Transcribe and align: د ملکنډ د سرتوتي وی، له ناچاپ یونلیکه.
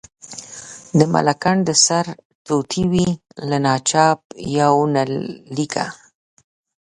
د 0.97 0.99
ملکنډ 1.13 1.61
د 1.67 1.71
سرتوتي 1.85 2.83
وی، 2.91 3.07
له 3.49 3.57
ناچاپ 3.65 4.19
یونلیکه. 4.57 5.85